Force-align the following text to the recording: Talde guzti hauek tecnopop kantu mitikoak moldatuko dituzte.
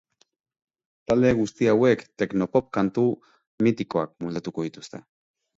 Talde 1.11 1.33
guzti 1.41 1.69
hauek 1.73 2.01
tecnopop 2.23 2.71
kantu 2.79 3.05
mitikoak 3.69 4.17
moldatuko 4.25 4.69
dituzte. 4.71 5.07